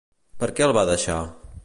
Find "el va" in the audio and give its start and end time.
0.69-0.87